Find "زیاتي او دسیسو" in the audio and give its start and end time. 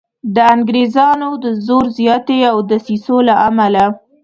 1.97-3.15